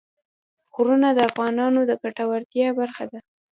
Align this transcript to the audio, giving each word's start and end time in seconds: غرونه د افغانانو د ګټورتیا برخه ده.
غرونه 0.73 1.09
د 1.13 1.19
افغانانو 1.29 1.79
د 1.89 1.91
ګټورتیا 2.01 2.67
برخه 2.79 3.03
ده. 3.11 3.19